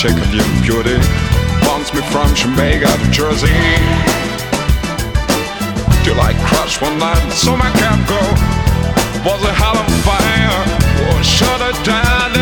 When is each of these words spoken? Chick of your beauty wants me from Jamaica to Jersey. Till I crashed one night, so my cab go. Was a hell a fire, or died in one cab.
Chick 0.00 0.16
of 0.16 0.34
your 0.34 0.44
beauty 0.62 0.96
wants 1.68 1.92
me 1.92 2.00
from 2.10 2.34
Jamaica 2.34 2.88
to 2.88 3.10
Jersey. 3.10 3.52
Till 6.04 6.18
I 6.20 6.32
crashed 6.46 6.80
one 6.80 6.98
night, 6.98 7.30
so 7.32 7.56
my 7.56 7.70
cab 7.80 8.00
go. 8.08 8.20
Was 9.28 9.44
a 9.44 9.52
hell 9.52 9.76
a 9.76 9.84
fire, 10.00 10.62
or 11.04 11.22
died 11.84 12.32
in 12.32 12.34
one 12.34 12.34
cab. 12.34 12.39